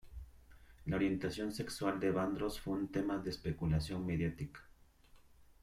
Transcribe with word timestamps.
La 0.85 0.95
orientación 0.95 1.51
sexual 1.53 1.99
de 1.99 2.09
Vandross 2.09 2.59
fue 2.59 2.73
un 2.73 2.91
tema 2.91 3.19
de 3.19 3.29
especulación 3.29 4.03
mediática. 4.03 4.61